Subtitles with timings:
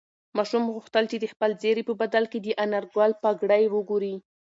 [0.37, 4.15] ماشوم غوښتل چې د خپل زېري په بدل کې د انارګل پګړۍ وګوري.